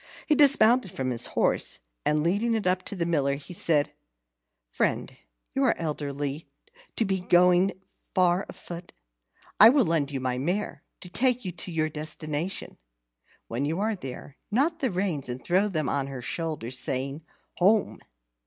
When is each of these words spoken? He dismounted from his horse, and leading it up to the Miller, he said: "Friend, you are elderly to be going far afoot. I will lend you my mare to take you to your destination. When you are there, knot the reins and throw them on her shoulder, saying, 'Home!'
He 0.25 0.33
dismounted 0.33 0.89
from 0.89 1.11
his 1.11 1.27
horse, 1.27 1.77
and 2.07 2.23
leading 2.23 2.55
it 2.55 2.65
up 2.65 2.81
to 2.85 2.95
the 2.95 3.05
Miller, 3.05 3.35
he 3.35 3.53
said: 3.53 3.93
"Friend, 4.67 5.15
you 5.53 5.63
are 5.63 5.77
elderly 5.77 6.47
to 6.95 7.05
be 7.05 7.21
going 7.21 7.73
far 8.15 8.43
afoot. 8.49 8.93
I 9.59 9.69
will 9.69 9.85
lend 9.85 10.09
you 10.09 10.19
my 10.19 10.39
mare 10.39 10.81
to 11.01 11.09
take 11.09 11.45
you 11.45 11.51
to 11.51 11.71
your 11.71 11.89
destination. 11.89 12.79
When 13.47 13.63
you 13.63 13.79
are 13.79 13.95
there, 13.95 14.37
knot 14.49 14.79
the 14.79 14.89
reins 14.89 15.29
and 15.29 15.43
throw 15.45 15.67
them 15.67 15.87
on 15.87 16.07
her 16.07 16.23
shoulder, 16.23 16.71
saying, 16.71 17.23
'Home!' 17.59 17.99